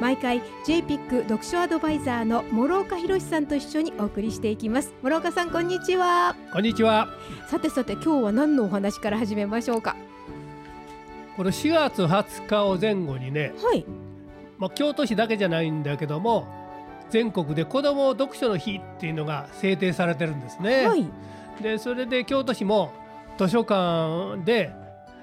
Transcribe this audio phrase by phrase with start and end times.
[0.00, 4.94] 毎回 JPIC 読書アドバイザーの諸岡博さんと一緒にお送りしていきます。
[5.02, 6.34] 諸岡さんこんにちは。
[6.54, 7.08] こんにちは。
[7.48, 9.96] さてさて今日は何のお話から始めましょうか？
[11.36, 13.84] この4月20日を前後にね、はい。
[14.56, 16.46] まあ、京都市だけじゃないんだけども
[17.10, 20.86] 全国で子ども読書の日っていうのが制定されてるんですね。
[20.86, 21.06] はい。
[21.62, 22.90] でそれで京都市も
[23.36, 24.72] 図書館で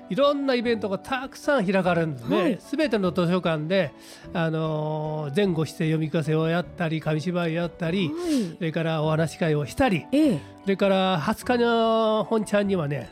[0.10, 2.44] いろんなイベントがたくさん開かれるんですはい。
[2.52, 2.58] ね。
[2.62, 3.92] すべ、ての図書館で、
[4.34, 8.56] あのー前後して読み聞かせをやったり紙芝居やったり、はい。
[8.58, 10.40] それからお話し会をしたりええ。
[10.64, 13.10] それから20日の本ちゃんにはね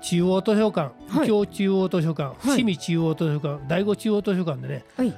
[0.00, 1.26] 中央図書館、はい。
[1.28, 2.50] 京中央図書館、い。
[2.50, 5.14] 伏見中央図書館第五中央図書館でねはい。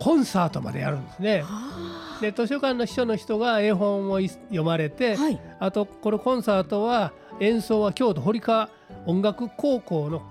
[0.00, 1.42] コンサートまでやるんですね。
[1.44, 5.16] はで図書館の秘書の人が絵本をい読まれて、
[5.60, 8.68] あとこのコンサートは演奏は京都堀川
[9.06, 10.22] 音楽高校の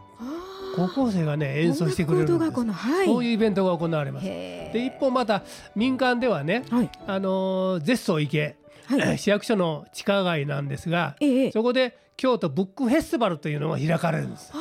[0.75, 2.71] 高校生がね演奏してくれるんです。
[2.71, 3.05] はい。
[3.05, 4.25] そういうイベントが行われます。
[4.25, 5.43] で一方また
[5.75, 6.89] 民間ではね、はい。
[7.05, 8.55] あのーゼッソ池、
[8.87, 9.17] はい。
[9.17, 11.51] 市役所の地下街なんですが、ええ。
[11.51, 14.51] そこで京都ブックフェスティバルというのが開かれるんです。
[14.53, 14.57] あ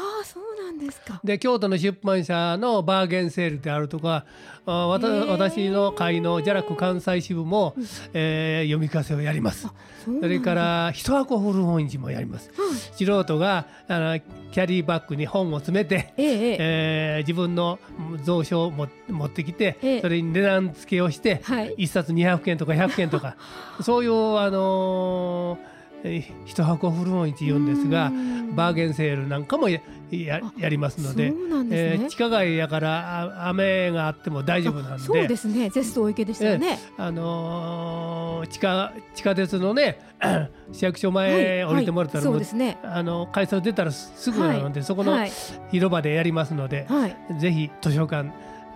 [0.77, 1.21] なんですか。
[1.25, 4.25] で京都の出版社のバーゲンセールであるとか
[4.67, 7.75] あわた私の会のジャラック関西支部も、
[8.15, 9.69] えー読み聞かせをやります。
[10.05, 12.51] それから一箱古本市もやります。
[12.57, 12.77] はい。
[12.97, 17.79] 素人があのキャリーバッグに本を詰めて、ええー自分の
[18.25, 20.01] 蔵書をも持ってきて、ええ。
[20.01, 21.75] それに値段付けをして、はい。
[21.77, 23.37] 一冊200円とか100円とか。
[23.83, 25.72] そういうあのー
[26.05, 28.55] えー一箱古本市言うんですがうん。
[28.57, 31.37] バーゲンセールなんかもやややりますのでね。
[31.71, 35.71] えー地下街やからあ雨があっても大丈夫なんでそうですね。
[35.71, 36.79] ゼストお池でしたよね。
[36.99, 39.99] あのー地下地下鉄のね
[40.73, 42.79] 市役所前はい降りてもらったら、そうですね。
[42.83, 45.31] あの改札出たらすぐなので、そこのはい。
[45.71, 47.17] 広場でやりますので、はい。
[47.39, 48.31] ぜひ図書館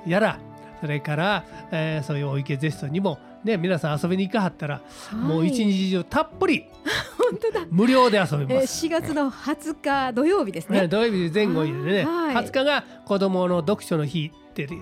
[0.07, 0.39] やら
[0.81, 6.67] それから、えーそういうお池ゼストにもね皆さん遊びに行かはったら、もう一日中たっぷり
[7.17, 7.67] 本当だ。
[7.71, 8.87] 無料で遊べえーます。
[8.87, 10.83] 4月の20日土曜日ですね。
[10.83, 12.35] ね、土曜日前後にね、はい。
[12.35, 14.77] 20日が子どもの読書の日ってで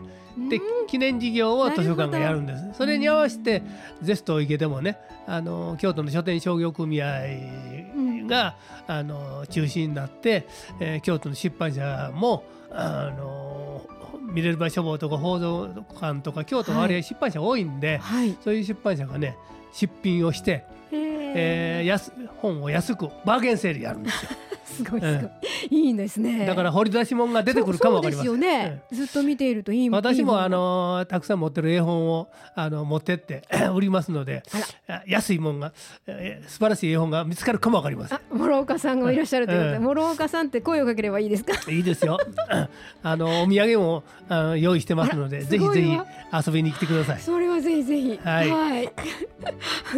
[0.49, 2.63] で記念事業を図書館がやるんです。
[2.75, 3.63] それに合わせて
[4.03, 7.21] ゼスト池でもねあの京都の書店商業組合
[8.27, 10.47] が、あの中心になって、
[10.81, 13.83] えー京都の出版社もあの
[14.35, 19.37] 見れる場書房とか報道館とか京都は割合出版社多いんで、はいそういう出版社がね
[19.73, 22.13] 出品をして、えー安
[22.43, 24.31] 本を安くバーゲンセールやるんですよ。
[24.65, 25.31] すごいすごい。
[25.71, 26.47] いいんですね。
[26.47, 33.43] だから掘り出し物が出てくるかもわかりますよねずっと見ているといい私もあのたくさん持ってる絵本をあの持ってって
[33.75, 34.43] 売りますので
[35.07, 35.73] 安いもんが
[36.07, 38.19] えー素晴らしい絵本が見つかるかもわかりません。
[38.19, 39.79] あ諸岡さんがいらっしゃるということでええ。
[39.81, 41.53] 諸岡さんって声をかければいいですか？
[41.71, 42.19] いいですよ。
[43.03, 45.99] あのお土産もあの用意してますのでぜひぜひ
[46.47, 47.21] 遊びに来てください。
[47.21, 48.19] それはぜひぜひ。
[48.23, 48.51] はい。
[48.87, 48.91] わ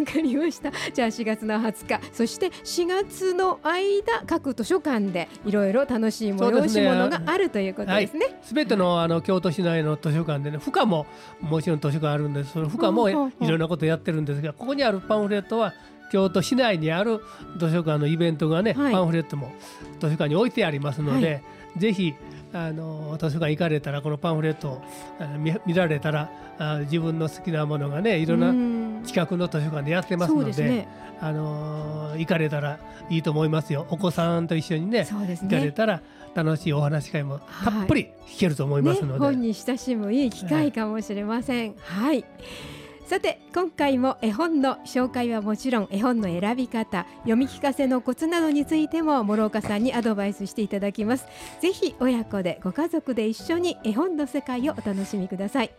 [0.05, 0.71] かりました。
[0.93, 2.07] じゃあ4月の20日。
[2.13, 8.39] そして4月の間各図書館でいろいろ楽しい催し物があるということですね。
[8.43, 11.07] すべてのあの京都市内の図書館でね負荷も
[11.41, 12.53] もちろん図書館あるんです。
[12.53, 15.75] その負荷もいろんなことやってるんですがここにあるパンフレットは
[16.11, 17.21] 京都市内にある
[17.59, 18.93] 図書館のイベントがね、はい。
[18.93, 19.53] パンフレットも
[20.01, 21.43] 図書館に置いてありますので、
[21.77, 22.15] ぜひ
[22.53, 24.83] あの図書館行かれたらこのパンフレットを
[25.21, 31.07] あ見見られたらあ自分の好きなものがねいろんなうん近くの図書館でやってますのでね。
[31.21, 32.79] あの行かれたら
[33.09, 33.87] いいと思いますよ。
[33.89, 36.03] お子さんと一緒にねそうです行かれねたら
[36.35, 41.75] 楽しいお話し会もたっぷり聞けると思いますので、ね、本に親しむいい機会かもしれません。
[41.79, 42.25] はい。
[43.07, 51.25] さて今回も絵本の紹介はもちろん絵本の選び方読み聞かせのコツなどについても諸岡さんにアドバイスしていただきます。
[51.61, 55.71] ぜひ親子でご家族で一緒に絵本の世界をお楽しみください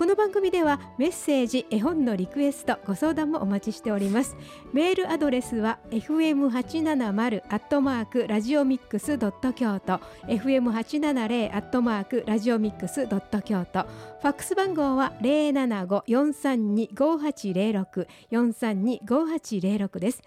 [0.00, 4.34] この番組ではメッセージ絵本のリクエストご相談もお待ちしております。
[4.72, 10.00] メールアドレスは fm870 アットマークラジオミックスドット京都。
[10.26, 13.82] fm870 アットマークラジオミックスドット京都。
[13.82, 20.22] ファックス番号は075-432-5806 432-5806です。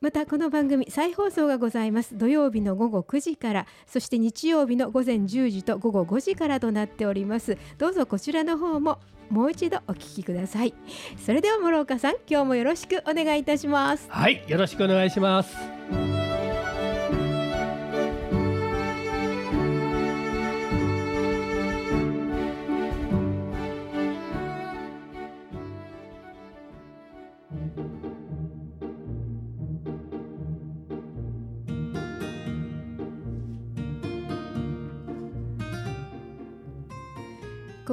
[0.00, 2.16] またこの番組再放送がございます。
[2.16, 7.58] 土曜日の午後9時からそして日曜日の午前10時と午後5時からとなっております。
[7.78, 10.74] どうぞこちらの方ももう一度お聞きください。
[11.18, 14.06] それでは諸岡さん今日もよろしくお願いいたします。
[14.08, 16.17] はいよろしくお願いします。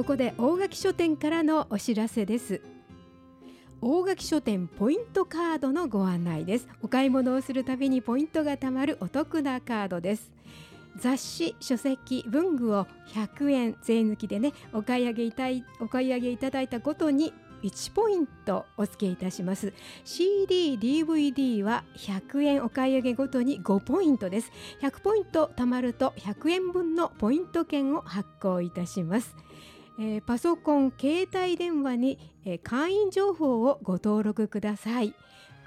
[0.06, 2.60] ここで大垣書店からのお知らせです。
[3.80, 6.68] 大垣書店ポイントカードのご案内です。
[6.80, 10.30] お買い物をするたびにポイントが貯まるお得なカードです。
[10.96, 19.72] 雑誌書籍文具を100円税抜きでねお買い上げいたいお買い上げいただいたごとに1ポイントお付けいたします。
[20.04, 24.52] CD、DVD は100円お買い上げごとに5ポイントです。
[24.82, 29.34] 100ポイント貯まると100円分のポイント券を発行いたします。
[29.98, 35.14] えー、パソコン携帯電話に、えー、会員情報をご登録ください。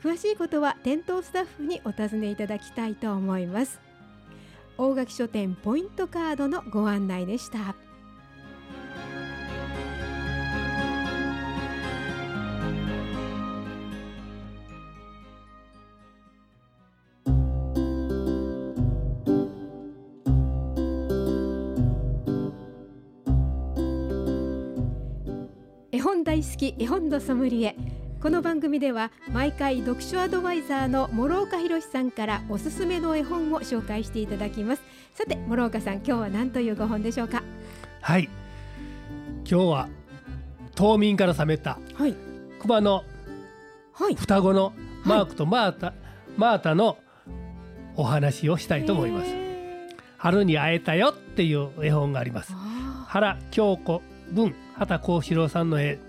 [0.03, 3.81] 詳しいことは店頭スタッフにお尋ねいただきたいと思います。
[4.77, 7.75] 大垣書店ポイントカードのご案内でした。
[25.99, 27.75] 絵本大好き絵本のソムリエ。
[28.21, 34.81] この番組では毎回読書アドバイザーの諸岡博さんからおすすめの絵本を紹介していただきます。
[35.13, 37.43] さて諸岡さん今日は何というご本でしょうか？
[37.99, 38.29] はい。
[39.43, 39.89] 今日は
[40.73, 42.15] 冬眠から覚めた、はい、
[42.61, 43.03] 熊の
[43.93, 44.71] 双子の
[45.03, 45.95] マークとマータ、はい、
[46.37, 46.97] マータの
[47.97, 49.31] お話をしたいと思います。
[50.17, 52.53] 春に会えたよっていう絵本があります。
[53.07, 54.01] 原京子
[54.31, 55.99] 文畑幸四郎さんの絵、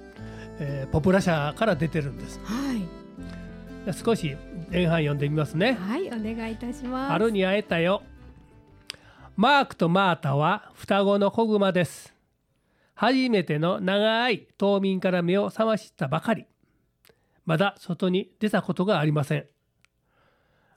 [0.59, 2.41] えー、ポプラ社から出てるんです。
[2.45, 3.01] はい。
[3.95, 4.37] 少し
[4.71, 5.73] 前半読んでみますね。
[5.73, 7.13] はい、お願いいたします。
[7.13, 8.03] 春に会えたよ。
[9.37, 12.15] マークとマータは双子の子熊です。
[12.95, 16.45] 初めての長い冬眠から目を覚ましたばかり。
[17.47, 19.47] まだ外に出たことがありません。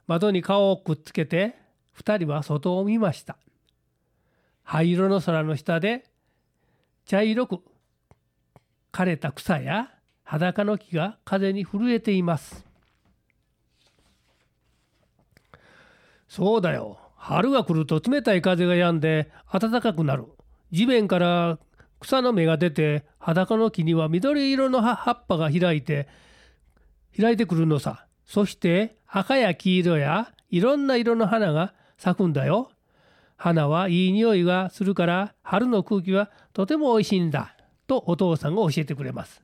[0.06, 1.56] 窓に顔をくっつけて
[1.92, 3.36] 二人は外を見ました。
[4.62, 6.04] 灰色の空の下で
[7.04, 7.60] 茶色く
[8.92, 9.90] 枯れた草や
[10.22, 12.64] 裸の木が風に震えています。
[16.28, 16.98] そうだよ。
[17.16, 20.24] 春が来ると冷たい風が止んで暖かくなる。
[20.72, 21.58] 地面から
[22.00, 26.08] 草の芽が出て裸の木には緑色の葉っぱが開いて
[27.18, 28.06] 開いてくるのさ。
[28.24, 32.70] そして赤や黄色やいろんな色の花が咲くんだよ。
[33.36, 39.42] 花はいい匂いがするから春の空気はとてもおいしいんだとお父さんが教えてくれます。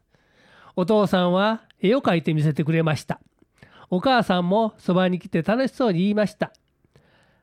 [0.77, 3.21] お父さんは絵を描いて見せてくれました。
[3.91, 6.53] お母さんもそばに来て楽しそうに言いました。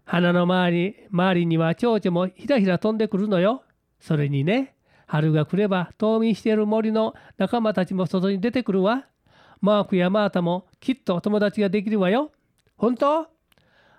[0.05, 3.63] 花の周り周りには蝶々もひらひら飛んでくるのよ。
[3.99, 9.05] それにね、春が来れば冬眠している森の仲間たちも外に出てくるわ。
[9.59, 12.31] マークやマータもきっと友達ができるわよ。
[12.77, 13.27] 本当？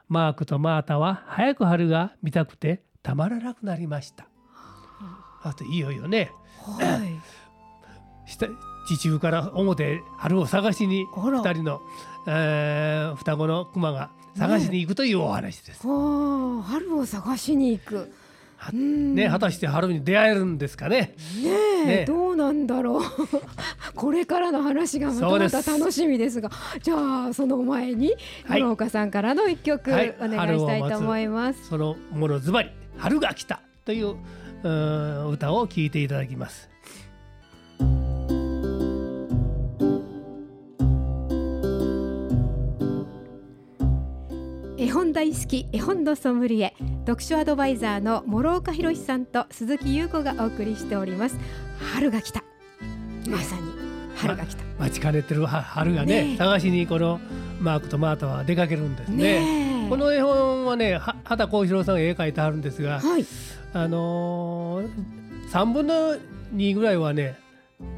[0.08, 4.28] マークとマータは早く春が見たくてたまらなくなりました。
[5.42, 7.20] あといよいよねはい、
[8.88, 11.80] 地中から表春を探しに2人の、
[12.26, 15.86] えー、双子の熊が探しに行くというお話です。
[15.86, 15.92] ね、
[16.64, 18.12] 春を探しに行く
[18.72, 21.14] ね、果たして春に出会えるんですかね。
[21.42, 22.04] ねね。
[22.06, 23.02] どうなんだろう。
[23.94, 26.50] これからの話がまたまた楽しみですが。
[26.82, 28.14] じゃあその前に
[28.48, 31.68] 村岡さんからの一曲、はい、お願いしたいと思います。
[31.68, 34.16] そのものズバリ春が来たという
[35.30, 36.68] 歌を聴いていただきます。
[44.80, 51.36] 絵本大好き絵本のソムリエ読書アドバイザーの諸岡博さんと鈴木優子がお送りしております。
[51.94, 52.44] 春が来た。
[53.28, 53.62] まさに
[54.14, 57.18] 春が来た、ま、待ちかねてる春がね、ね、探しにこの
[57.58, 63.26] マークとマータは出かけるんですね、ね、この絵本はね畑幸四郎さんが絵描いてあるんですが、はい、
[63.72, 66.16] あのー、3分の
[66.54, 67.36] 2ぐらいはね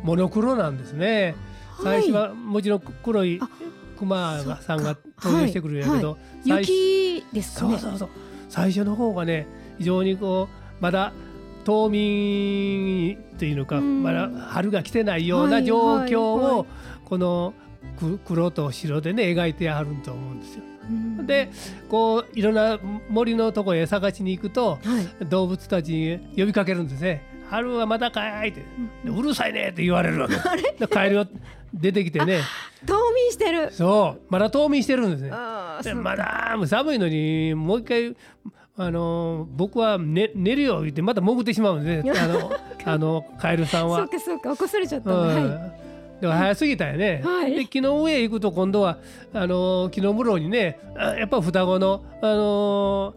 [0.03, 1.35] モノクロなんですね。
[1.83, 3.41] 最初はもちろん黒い
[4.01, 6.17] 熊がさんが登場してくるんやけど、は
[6.47, 6.51] い。
[6.51, 7.79] はい、雪ですかね。
[7.79, 8.09] そうそうそう。
[8.49, 9.47] 最初の方がね
[9.79, 11.13] 非常にこうまだ
[11.65, 16.67] 冬眠というのか、まだ春が来てないような状況を
[17.05, 17.55] この
[17.99, 20.65] く黒と白でね描いてあると思うんですよ。
[21.27, 21.51] で
[21.89, 22.79] こういろんな
[23.09, 27.23] 森のとこへ探しに行くと、はい、動物たちに呼びかけるんですね。
[27.49, 28.63] 春はまだかいって、
[29.05, 30.35] うるさいねって言われるわけ。
[30.79, 31.29] でカエルが
[31.75, 32.41] 出てきてね。
[32.87, 33.73] 冬眠してる。
[33.73, 35.31] そうまだ冬眠してるんですね。
[35.83, 38.17] でまだ寒いのにもう一回
[38.77, 42.13] あの僕は寝寝るよ言ってまた潜ってしまうんですね。
[42.19, 42.51] あの
[42.85, 43.99] あのカエルさんは。
[43.99, 45.19] そうかそうか起こされちゃったんだ。
[45.21, 45.81] はい
[46.21, 48.99] でも早すぎたよね、はい、で木の上へ行くと今度は
[49.33, 53.15] あの木の室にねやっぱ双子のあの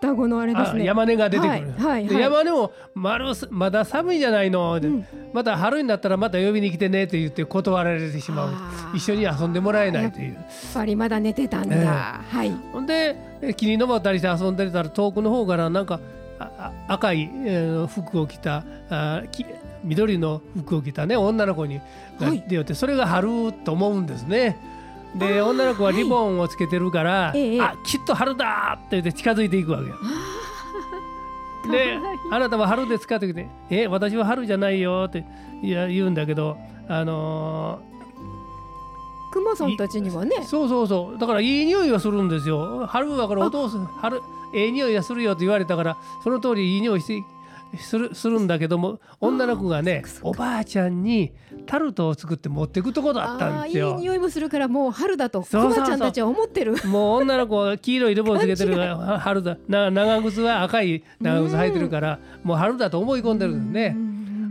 [0.00, 0.84] 双子のあれですね。
[0.84, 8.96] 山根が出てくる、はいはい、山根もまるまだ寒いじゃないの、うん、また春になったらまた呼びに来てねって言って断られてしまう。
[8.96, 10.34] 一緒に遊んでもらえないという。
[10.34, 12.50] やっぱりまだ寝てたんだ、えー、はい。
[12.72, 13.14] ほんで
[13.56, 16.00] 木に登ったりして遊んでたら遠くの方からなんか
[16.88, 17.30] 赤い、
[17.88, 19.22] 服を着たあ
[19.84, 21.80] 緑の服を着たね女の子に
[22.18, 24.56] が出よって、それが春と思うんですね。
[25.16, 29.96] で女の子はリボンをつけてるから、はい、あきっと春だって言って近づいていくわけよ。
[31.70, 31.98] で
[32.30, 35.24] あなたは春ですかって言って「え私は春じゃないよ」って
[35.62, 36.56] 言うんだけど
[36.88, 40.42] あのー、クマさんたちにはね。
[40.44, 41.18] そうそうそう。
[41.18, 42.86] だからいい匂いがするんですよ。
[42.86, 44.20] 春はからお父さん春
[44.52, 47.24] ええ匂いがするよと言われたからその通りいい匂いして
[47.78, 51.32] するするんだけども女の子がねおばあちゃんに
[51.66, 53.90] タルトを作って持っていくとこだったんですよ。
[53.90, 56.76] いい匂いもするからもう春だとおばあちゃんたちは思ってる。
[56.86, 63.96] もう女の子は黄色いリボンつけてるから 春だな長靴は赤い長靴履いてるから、もう春だと思い込んでるんですね。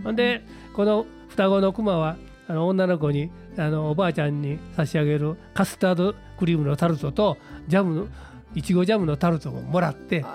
[0.03, 2.15] ほんでこの双子のクマは
[2.47, 8.07] あの女の子にあのおばあちゃんに差し上げるカスタードクリームのタルトとジャムの
[8.55, 10.25] いちごジャムのタルトをもらって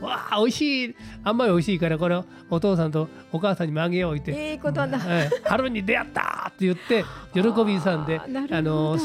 [0.00, 0.96] わあ美味しい。
[1.24, 4.52] あんまり美味しいからこれお父さんとお母さんにもあげようって。
[4.52, 4.98] いいことだ、
[5.44, 8.96] 春に出会ったって言って喜びさんであの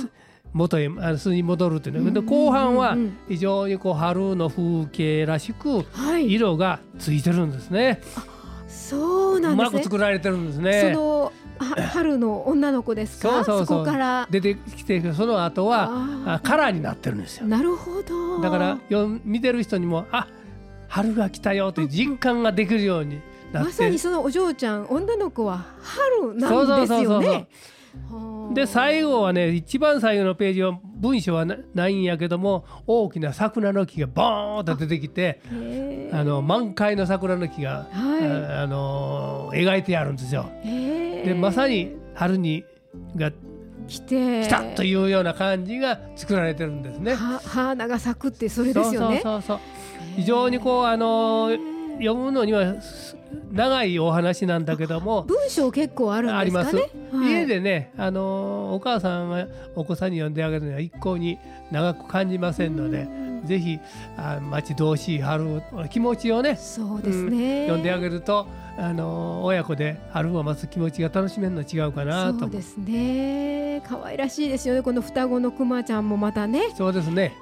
[0.54, 2.12] 元へあの巣に戻るっていうの。
[2.12, 2.96] で後半は
[3.28, 5.84] 非常にこう春の風景らしく
[6.20, 8.02] 色がついてるんですね。
[8.68, 9.70] そうなんですね。
[9.70, 10.92] うまく作られてるんですね。
[10.94, 11.34] その
[11.92, 13.44] 春の女の子ですか？
[13.44, 14.28] そこから。
[14.30, 17.48] 出てきてその後はカラーになってるんですよ。
[17.48, 18.42] なるほど。
[18.42, 20.28] だからよ見てる人にもあ
[20.94, 23.20] 春が来たよという実感ができるように
[23.52, 27.48] まさにそのお嬢ちゃん女の子は春なんですよね。
[28.54, 35.42] で最後はね一番最後のページは文章はないんやけども大きな桜の木がボーンと出てきて
[36.12, 40.46] あの満開の桜の木が、はい、ああの描いてあるんですよ。
[40.64, 42.66] でまさに春に
[43.16, 43.32] が
[43.88, 44.44] 来て。
[44.44, 47.14] 来たというような感じが作られてるんですね。
[47.14, 49.22] 花が咲くってそれですよね。
[49.24, 49.60] そうそうそう
[50.16, 51.50] 非常にこうあの
[51.98, 52.76] 読むのには
[53.52, 55.24] 長いお話なんだけども。
[55.24, 61.38] 文章結構あるんですかね、はい、家でねあのお母さんがお子さんに読んであげるには一向に
[61.72, 63.08] 長く感じませんので
[63.46, 63.80] ぜひ
[64.18, 68.48] あ待ち遠しい春気持ちをねそうですね、うん、読んであげると
[68.78, 73.82] あの親子で春を待つ気持ちが楽しめるの違うかなとそうですね。
[73.88, 74.82] 可愛らしいですよね。
[74.82, 76.72] この双子のくまちゃんもまたね。
[76.76, 77.34] そうですね。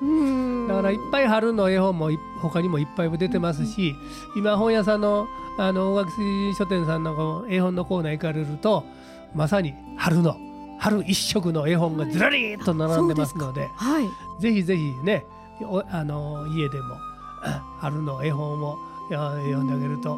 [0.68, 2.10] だからいっぱい春の絵本も
[2.42, 3.94] 他にもいっぱい出てますし、
[4.36, 5.28] 今本屋さんの
[5.58, 6.12] あの大垣
[6.58, 8.86] 書店さんの絵本のコーナー行かれると
[9.34, 10.38] まさに春の
[10.80, 14.10] 春一色の絵本がずらりと並んでますので、はい、
[14.42, 15.26] ぜひぜひね
[15.90, 16.98] あの家でも
[17.80, 18.78] 春の絵本を
[19.10, 20.18] 読んであげると。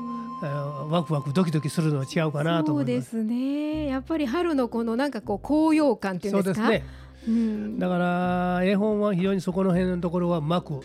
[0.89, 3.87] ワクワクドキドキするのは違うかなとそうですね。
[3.87, 6.67] やっぱり春のこのなんかこう高揚感っていうんですか？
[6.67, 7.03] そうですね。
[7.27, 10.81] うん、だから絵本は非常にそこの辺のところはうまく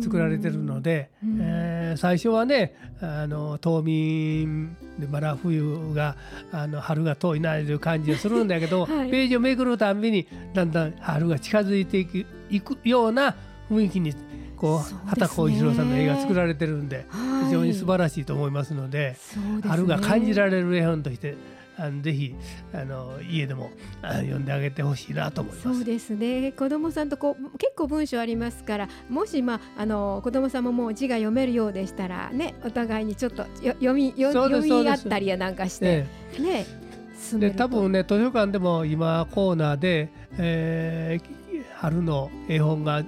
[0.00, 6.16] 作られてるので、うん、えー、最初はねあの冬眠でまだ冬が
[6.52, 13.34] あの春が遠いなという感じがするんだけど、 はい、ページをめくるたんびにだんだん春が近づいていくいくような
[13.72, 14.14] 雰囲気に
[14.56, 17.06] こう畑浩一郎さんの絵が作られてるんで、
[17.44, 19.16] 非常に素晴らしいと思いますので、
[19.66, 21.36] 春が感じられる絵本として
[21.76, 22.34] あのぜひ
[22.72, 23.70] あの家でも
[24.02, 25.62] 読んであげてほしいなと思います。
[25.62, 26.52] そうですね。
[26.52, 36.06] 子供さんとこう結構文章ありますから、もしまああの子供さんももう字が読めるようでしたらね、お互いにちょっと読み読み合ったりやなんかして、
[36.38, 36.66] ね。
[37.34, 43.02] で多分ね図書館でも今コーナーで、えー、春の絵本が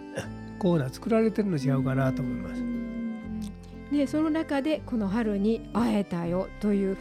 [0.58, 2.62] コーナー作られてるの違うかなと思います。
[3.90, 6.96] ね、その中でこの春に会えたよという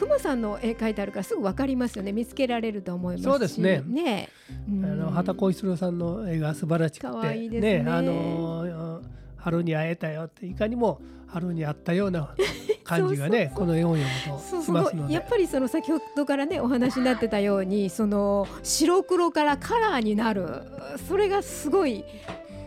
[0.00, 2.12] くまさんの絵描いてあるからすぐわかりますよね。
[2.12, 3.82] 見つけられると思いますそうですね。
[3.86, 4.28] ね、
[4.68, 9.02] うん、あの畑小一郎さんの絵が素晴らしくていいね、ね、あの
[9.36, 12.34] 春に会えたよっていかにも春に会ったような
[12.82, 15.14] 感じがね この絵本読むとしますので。
[15.14, 20.46] やっぱりその先ほどからねお話になってたようにその白黒からカラーになる。
[21.08, 22.04] それがすごい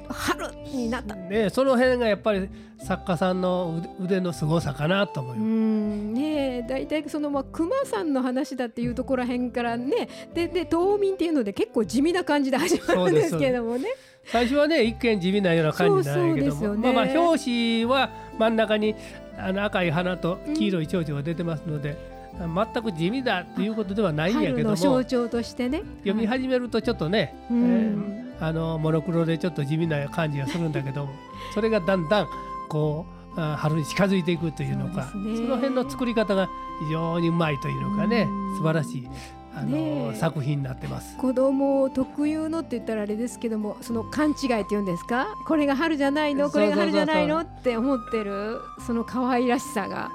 [0.10, 1.16] 春になった。
[1.16, 5.48] ねその辺がやっぱり作家さんの腕の凄さかなと思います。
[5.48, 6.14] うん。
[6.14, 13.90] ね大体そのまあ熊さんの話だっていうところら辺からねでで冬眠っていうので結構地味な感じで始まるんですけれどもね。
[14.26, 18.96] 最初はね一見地味なような感じなんやけども、ね、まあまあ表紙は真ん中に
[19.38, 22.14] あの赤い花と黄色い蝶々が出てますので。
[22.42, 24.76] うん、全く地味だっていうことではないんやけども。
[24.76, 25.84] 象徴としてね。
[26.00, 31.14] 読み始めるとちょっとね、はい、えー、あのモノクロでちょっと地味な感じがするんだけども
[31.54, 32.28] それがだんだん
[32.70, 33.06] こ
[33.38, 36.50] う春に近づいていくというのかそ、ね,、の辺の作り方が
[36.86, 39.10] 非常にうまいというのかね素晴らしい
[39.56, 41.16] あの、作品になってます。
[41.18, 45.28] 子供特有のって言ったらあれですけどもその勘違いっていうんですか？
[45.46, 46.50] これが春じゃないの？
[46.50, 47.40] これが春じゃないの？
[47.42, 50.10] って思ってるその可愛らしさが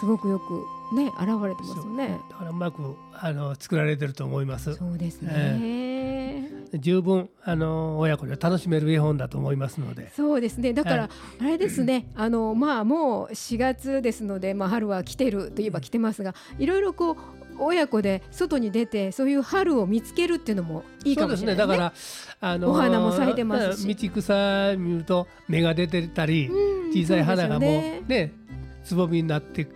[0.00, 0.64] すごくよく
[0.96, 2.18] ね現れてますよね。
[2.28, 4.74] だからうまくあの作られてると思います。
[4.74, 6.01] そうですね、えー、
[6.78, 10.12] 十分あの親子で楽しめる絵本だと思いますので。
[10.14, 10.72] そうですね。
[10.72, 11.10] だから、
[11.40, 12.06] あれですね。
[12.14, 17.16] あのまあもう4月ですのでまあ春は来てるといえば来てますがいろいろこう
[17.58, 21.68] 親子で外に出てそういう春を見つけるっていうのもいいかもしれない、ね、ね。
[21.68, 21.92] だか
[22.40, 23.94] らあのお花も咲いてますし。
[23.94, 26.50] 道草見ると芽が出てたり、
[26.92, 28.02] 小さい花がもうね。
[28.06, 28.32] ね
[28.84, 29.68] つぼみになって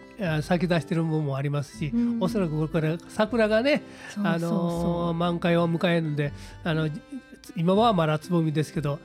[0.43, 3.83] 咲き出してるものもありますし、うん、おそらくこれから桜がね
[4.23, 6.33] あの満開を迎えるんで
[6.65, 6.89] あの
[7.55, 8.99] 今はまだつぼみですけど、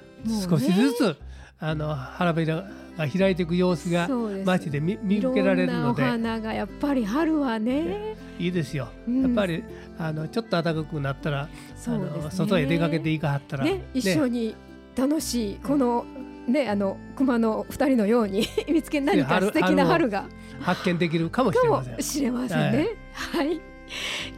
[0.50, 1.16] 少しずつ
[1.60, 2.68] あの花びら
[2.98, 4.10] が開いていく様子が
[4.46, 6.02] 街で見見受けられるので。
[6.02, 8.16] お花がやっぱり春はね。
[8.40, 9.64] いいですよ、うん、やっぱり
[10.00, 11.42] あのちょっと暖かくなったら、
[11.88, 14.56] あの外へ出かけていかはったら、ね、一緒に
[14.96, 16.06] 楽しいこの、
[16.52, 20.26] ね、あの熊の二人のように 見つけ何か素敵な春が
[20.60, 22.02] 発見できるかもしれません。
[22.02, 22.90] しれませんね。
[23.14, 23.62] はい、はい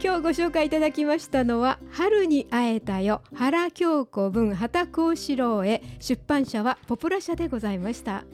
[0.02, 8.24] 今日ご紹介いただきましたのは春に会えたよ原京子文畑幸四郎へ出版社はポプラ社でございました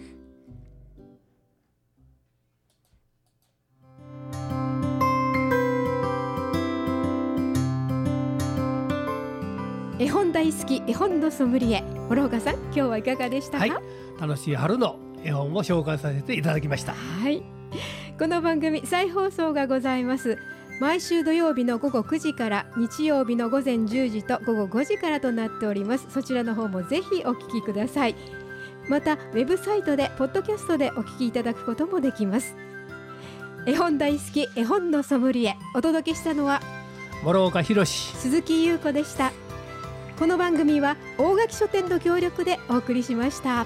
[10.01, 11.85] 絵本大好き絵本のソムリエ。
[12.09, 13.73] 諸岡さん今日はいかがでしたか、はい、
[14.19, 16.95] 楽しい春の絵本を紹介させていただきました。
[16.95, 17.43] はい。
[18.19, 20.39] この番組再放送がございます。
[20.81, 26.07] 毎週土曜日の午後9時から日曜日の午前10時と午後5時からとなっております。
[26.09, 28.15] そちらの方もぜひお聞きください。
[28.89, 32.57] またウェブサイトでポッドキャストでお聞きいただくこともできます。
[33.67, 35.57] 絵本大好き絵本のソムリエ。
[35.75, 36.63] お届けしたのは
[37.23, 39.31] 諸岡博鈴木優子でした
[40.21, 43.65] この番組は大垣書店の協力でお送りしました。